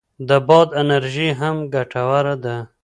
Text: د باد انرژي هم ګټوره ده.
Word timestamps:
د 0.27 0.29
باد 0.47 0.69
انرژي 0.81 1.27
هم 1.39 1.55
ګټوره 1.73 2.35
ده. 2.43 2.57